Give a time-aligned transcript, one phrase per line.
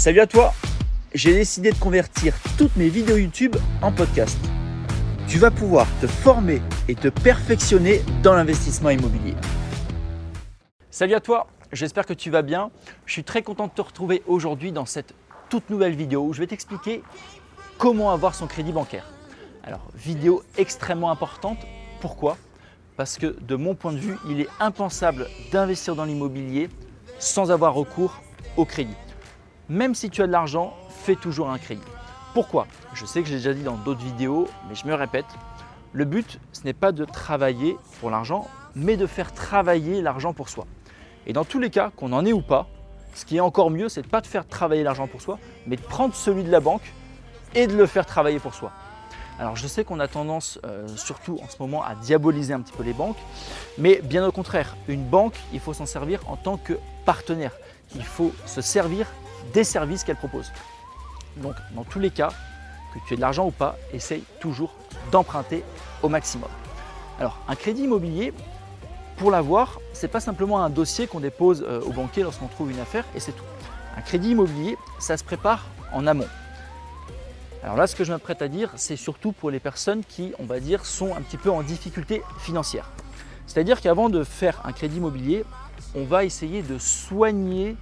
[0.00, 0.54] Salut à toi
[1.12, 4.38] J'ai décidé de convertir toutes mes vidéos YouTube en podcast.
[5.28, 9.34] Tu vas pouvoir te former et te perfectionner dans l'investissement immobilier.
[10.90, 12.70] Salut à toi J'espère que tu vas bien.
[13.04, 15.12] Je suis très content de te retrouver aujourd'hui dans cette
[15.50, 17.02] toute nouvelle vidéo où je vais t'expliquer
[17.76, 19.04] comment avoir son crédit bancaire.
[19.64, 21.58] Alors, vidéo extrêmement importante.
[22.00, 22.38] Pourquoi?
[22.96, 26.70] Parce que de mon point de vue, il est impensable d'investir dans l'immobilier
[27.18, 28.22] sans avoir recours
[28.56, 28.96] au crédit.
[29.70, 31.80] Même si tu as de l'argent, fais toujours un crédit.
[32.34, 32.66] Pourquoi?
[32.92, 35.26] Je sais que j'ai déjà dit dans d'autres vidéos, mais je me répète.
[35.92, 40.48] Le but, ce n'est pas de travailler pour l'argent, mais de faire travailler l'argent pour
[40.48, 40.66] soi.
[41.28, 42.66] Et dans tous les cas, qu'on en ait ou pas,
[43.14, 45.38] ce qui est encore mieux, c'est de pas de faire travailler l'argent pour soi,
[45.68, 46.92] mais de prendre celui de la banque
[47.54, 48.72] et de le faire travailler pour soi.
[49.38, 52.76] Alors je sais qu'on a tendance, euh, surtout en ce moment, à diaboliser un petit
[52.76, 53.18] peu les banques,
[53.78, 56.72] mais bien au contraire, une banque, il faut s'en servir en tant que
[57.04, 57.52] partenaire.
[57.94, 59.06] Il faut se servir
[59.52, 60.52] des services qu'elle propose.
[61.36, 62.30] Donc dans tous les cas,
[62.94, 64.74] que tu aies de l'argent ou pas, essaye toujours
[65.12, 65.64] d'emprunter
[66.02, 66.50] au maximum.
[67.18, 68.32] Alors un crédit immobilier,
[69.16, 72.70] pour l'avoir, ce n'est pas simplement un dossier qu'on dépose euh, au banquier lorsqu'on trouve
[72.70, 73.44] une affaire et c'est tout.
[73.96, 76.28] Un crédit immobilier, ça se prépare en amont.
[77.62, 80.44] Alors là, ce que je m'apprête à dire, c'est surtout pour les personnes qui, on
[80.44, 82.88] va dire, sont un petit peu en difficulté financière.
[83.46, 85.44] C'est-à-dire qu'avant de faire un crédit immobilier,
[85.94, 87.76] on va essayer de soigner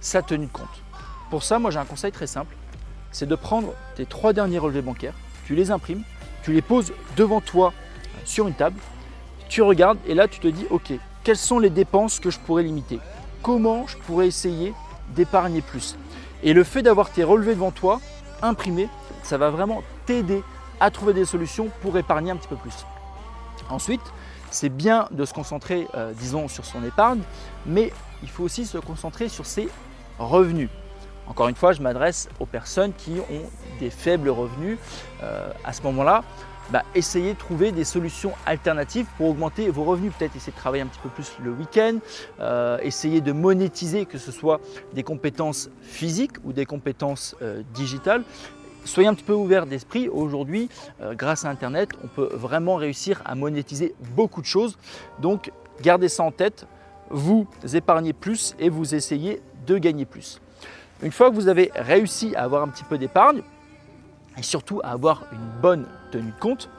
[0.00, 0.83] sa tenue de compte.
[1.34, 2.54] Pour ça, moi j'ai un conseil très simple,
[3.10, 5.14] c'est de prendre tes trois derniers relevés bancaires,
[5.46, 6.04] tu les imprimes,
[6.44, 7.72] tu les poses devant toi
[8.24, 8.78] sur une table,
[9.48, 10.92] tu regardes et là tu te dis ok,
[11.24, 13.00] quelles sont les dépenses que je pourrais limiter?
[13.42, 14.74] Comment je pourrais essayer
[15.16, 15.96] d'épargner plus?
[16.44, 18.00] Et le fait d'avoir tes relevés devant toi,
[18.40, 18.88] imprimés,
[19.24, 20.40] ça va vraiment t'aider
[20.78, 22.86] à trouver des solutions pour épargner un petit peu plus.
[23.70, 24.02] Ensuite,
[24.52, 27.22] c'est bien de se concentrer, euh, disons, sur son épargne,
[27.66, 29.68] mais il faut aussi se concentrer sur ses
[30.20, 30.70] revenus.
[31.26, 34.78] Encore une fois, je m'adresse aux personnes qui ont des faibles revenus.
[35.22, 36.22] Euh, à ce moment-là,
[36.70, 40.12] bah, essayez de trouver des solutions alternatives pour augmenter vos revenus.
[40.18, 41.98] Peut-être essayer de travailler un petit peu plus le week-end,
[42.40, 44.60] euh, essayer de monétiser, que ce soit
[44.92, 48.22] des compétences physiques ou des compétences euh, digitales.
[48.84, 50.10] Soyez un petit peu ouvert d'esprit.
[50.10, 50.68] Aujourd'hui,
[51.12, 54.76] grâce à Internet, on peut vraiment réussir à monétiser beaucoup de choses.
[55.20, 56.66] Donc, gardez ça en tête.
[57.08, 60.42] Vous épargnez plus et vous essayez de gagner plus.
[61.02, 63.42] Une fois que vous avez réussi à avoir un petit peu d'épargne
[64.38, 66.70] et surtout à avoir une bonne tenue de compte,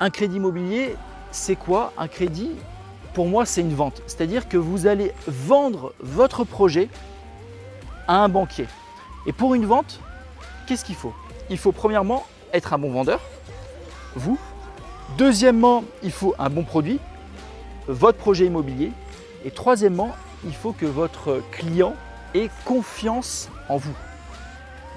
[0.00, 0.96] un crédit immobilier,
[1.30, 1.92] c'est quoi?
[1.96, 2.50] Un crédit,
[3.14, 4.02] pour moi, c'est une vente.
[4.06, 6.88] C'est-à-dire que vous allez vendre votre projet
[8.06, 8.66] à un banquier.
[9.26, 10.00] Et pour une vente,
[10.66, 11.14] qu'est-ce qu'il faut?
[11.50, 13.20] Il faut premièrement être un bon vendeur,
[14.14, 14.38] vous.
[15.16, 17.00] Deuxièmement, il faut un bon produit,
[17.86, 18.92] votre projet immobilier.
[19.44, 20.14] Et troisièmement,
[20.44, 21.94] il faut que votre client
[22.34, 23.94] ait confiance en vous.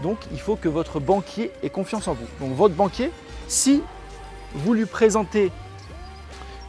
[0.03, 2.25] Donc il faut que votre banquier ait confiance en vous.
[2.39, 3.11] Donc votre banquier,
[3.47, 3.81] si
[4.53, 5.51] vous lui présentez,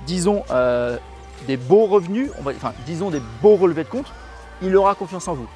[0.06, 0.99] disons, euh,
[1.47, 4.12] des beaux revenus, enfin disons des beaux relevés de compte,
[4.62, 5.49] il aura confiance en vous.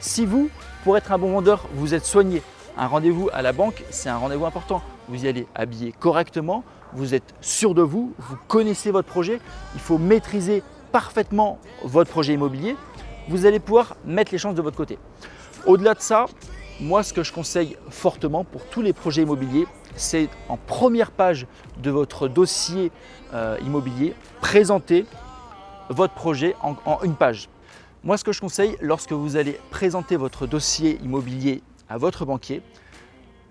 [0.00, 0.50] Si vous,
[0.84, 2.42] pour être un bon vendeur, vous êtes soigné,
[2.76, 4.82] un rendez-vous à la banque, c'est un rendez-vous important.
[5.08, 6.64] Vous y allez habiller correctement,
[6.94, 9.40] vous êtes sûr de vous, vous connaissez votre projet,
[9.74, 12.76] il faut maîtriser parfaitement votre projet immobilier,
[13.28, 14.98] vous allez pouvoir mettre les chances de votre côté.
[15.66, 16.26] Au-delà de ça,
[16.80, 21.46] moi ce que je conseille fortement pour tous les projets immobiliers, c'est en première page
[21.82, 22.90] de votre dossier
[23.32, 25.06] euh, immobilier, présenter
[25.88, 27.48] votre projet en, une page.
[28.02, 32.62] Moi ce que je conseille lorsque vous allez présenter votre dossier immobilier à votre banquier,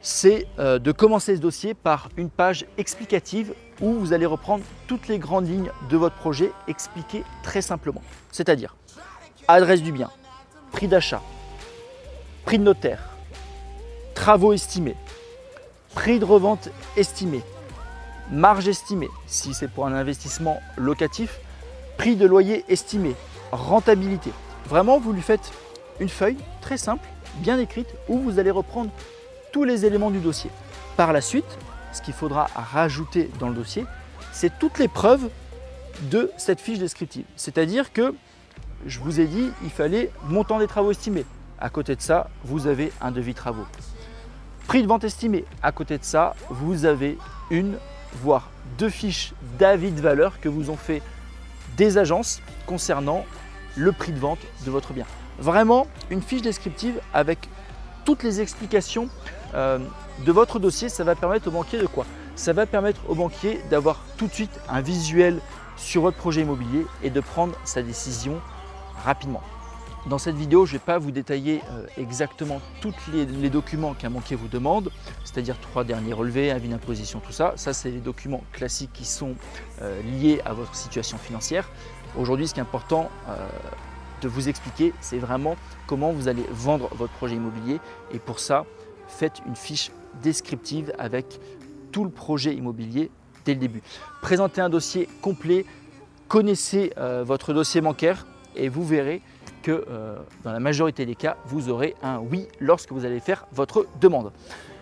[0.02, 5.08] c'est euh, de commencer ce dossier par une page explicative où vous allez reprendre toutes
[5.08, 8.02] les grandes lignes de votre projet expliquées très simplement.
[8.32, 8.76] C'est-à-dire
[9.48, 10.10] adresse du bien,
[10.72, 11.22] prix d'achat,
[12.46, 13.10] prix de notaire,
[14.14, 14.96] travaux estimés,
[15.96, 17.42] prix de revente estimé,
[18.32, 21.40] marge estimée si c'est pour un investissement locatif,
[21.98, 23.16] prix de loyer estimé,
[23.52, 24.32] rentabilité.
[24.68, 25.52] Vraiment, vous lui faites
[26.00, 28.92] une feuille très simple, bien écrite, où vous allez reprendre
[29.52, 30.50] tous les éléments du dossier.
[30.98, 31.58] Par la suite,
[31.92, 33.86] ce qu'il faudra rajouter dans le dossier,
[34.32, 35.30] c'est toutes les preuves
[36.02, 37.26] de cette fiche descriptive.
[37.36, 38.16] C'est-à-dire que
[38.86, 41.26] je vous ai dit, il fallait montant des travaux estimés.
[41.60, 43.66] À côté de ça, vous avez un devis travaux.
[44.68, 45.46] Prix de vente estimé.
[45.62, 47.18] À côté de ça, vous avez
[47.50, 47.78] une,
[48.22, 51.02] voire deux fiches d'avis de valeur que vous ont fait
[51.78, 53.26] des agences concernant
[53.76, 55.06] le prix de vente de votre bien.
[55.40, 57.50] Vraiment une fiche descriptive avec
[58.06, 59.10] toutes les explications
[59.54, 59.80] euh,
[60.26, 62.06] de votre dossier, ça va permettre au banquier de quoi?
[62.36, 65.40] Ça va permettre au banquier d'avoir tout de suite un visuel
[65.78, 68.40] sur votre projet immobilier et de prendre sa décision
[69.04, 69.42] rapidement.
[70.08, 74.10] Dans cette vidéo, je ne vais pas vous détailler euh, exactement tous les, documents qu'un
[74.10, 74.92] banquier vous demande,
[75.24, 77.54] c'est-à-dire trois derniers relevés, avis d'imposition, tout ça.
[77.56, 79.36] Ça, c'est les documents classiques qui sont
[79.82, 81.70] euh, liés à votre situation financière.
[82.18, 83.48] Aujourd'hui, ce qui est important euh,
[84.22, 85.56] de vous expliquer, c'est vraiment
[85.88, 87.80] comment vous allez vendre votre projet immobilier.
[88.12, 88.66] Et pour ça,
[89.08, 89.90] faites une fiche
[90.22, 91.40] descriptive avec
[91.94, 93.10] tout le projet immobilier
[93.46, 93.82] dès le début.
[94.22, 95.66] Présentez un dossier complet,
[96.28, 96.94] connaissez
[97.26, 99.22] votre dossier bancaire et vous verrez
[99.64, 103.48] que euh, dans la majorité des cas, vous aurez un oui lorsque vous allez faire
[103.54, 104.32] votre demande.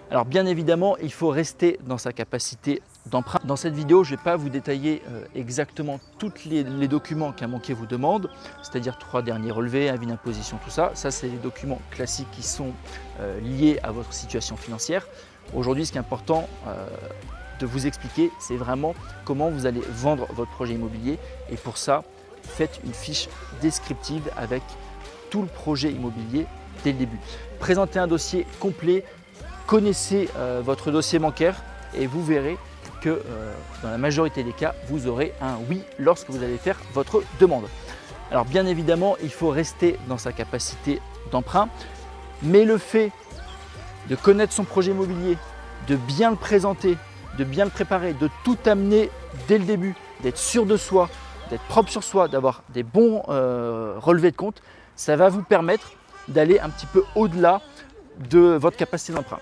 [0.09, 3.39] Alors bien évidemment, il faut rester dans sa capacité d'emprunt.
[3.45, 7.47] Dans cette vidéo, je ne vais pas vous détailler euh, exactement tous les, documents qu'un
[7.47, 8.29] banquier vous demande,
[8.61, 10.91] c'est-à-dire trois derniers relevés, avis d'imposition, tout ça.
[10.95, 12.73] Ça, c'est les documents classiques qui sont
[13.21, 15.07] euh, liés à votre situation financière.
[15.55, 16.47] Aujourd'hui, ce qui est important
[17.59, 18.93] de vous expliquer, c'est vraiment
[19.25, 21.17] comment vous allez vendre votre projet immobilier.
[21.49, 22.03] Et pour ça,
[22.43, 23.29] faites une fiche
[23.61, 24.63] descriptive avec
[25.29, 26.45] tout le projet immobilier
[26.83, 27.19] dès le début.
[27.59, 29.03] Présentez un dossier complet,
[29.67, 31.63] connaissez euh, votre dossier bancaire
[31.95, 32.57] et vous verrez
[33.01, 33.53] que euh,
[33.83, 37.65] dans la majorité des cas, vous aurez un oui lorsque vous allez faire votre demande.
[38.31, 41.01] Alors bien évidemment, il faut rester dans sa capacité
[41.31, 41.69] d'emprunt,
[42.43, 43.11] mais le fait
[44.09, 45.37] de connaître son projet immobilier,
[45.87, 46.97] de bien le présenter,
[47.37, 49.09] de bien le préparer, de tout amener
[49.47, 51.09] dès le début, d'être sûr de soi,
[51.51, 54.61] d'être propre sur soi, d'avoir des bons euh, relevés de compte,
[54.95, 55.91] ça va vous permettre
[56.27, 57.61] d'aller un petit peu au-delà
[58.29, 59.39] de votre capacité d'emprunt.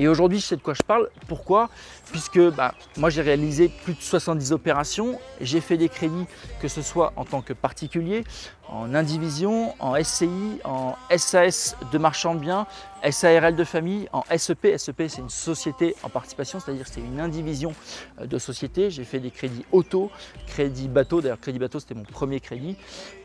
[0.00, 1.10] Et aujourd'hui, je sais de quoi je parle.
[1.28, 1.68] Pourquoi?
[2.10, 5.20] Puisque bah, moi, j'ai réalisé plus de 70 opérations.
[5.42, 6.24] J'ai fait des crédits,
[6.58, 8.24] que ce soit en tant que particulier,
[8.70, 12.66] en indivision, en SCI, en SAS de marchand de biens,
[13.10, 14.78] SARL de famille, en SEP.
[14.78, 17.74] SEP, c'est une société en participation, c'est-à-dire c'est une indivision
[18.22, 18.90] euh, de société.
[18.90, 20.10] J'ai fait des crédits auto,
[20.46, 21.20] crédit bateau.
[21.20, 22.74] D'ailleurs, crédit bateau, c'était mon premier crédit.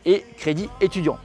[0.04, 1.19] Et crédit étudiant.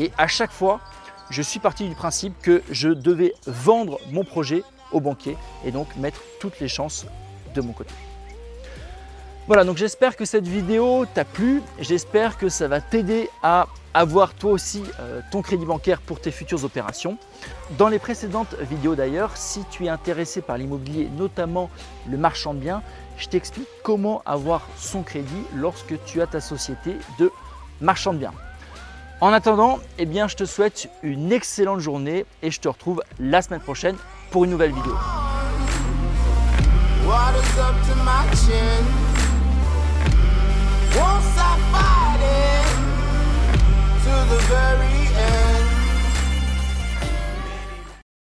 [0.00, 0.80] Et à chaque fois,
[1.30, 4.62] je suis parti du principe que je devais vendre mon projet
[4.92, 7.06] au banquier et donc mettre toutes les chances
[7.54, 7.94] de mon côté.
[9.46, 14.34] Voilà, donc j'espère que cette vidéo t'a plu, j'espère que ça va t'aider à avoir
[14.34, 17.18] toi aussi euh, ton crédit bancaire pour tes futures opérations.
[17.76, 21.68] Dans les précédentes vidéos d'ailleurs, si tu es intéressé par l'immobilier, notamment
[22.08, 22.82] le marchand de biens,
[23.16, 27.32] je t'explique comment avoir son crédit lorsque tu as ta société de
[27.80, 28.34] marchand de biens.
[29.22, 33.42] En attendant, eh bien, je te souhaite une excellente journée et je te retrouve la
[33.42, 33.96] semaine prochaine
[34.30, 34.94] pour une nouvelle vidéo.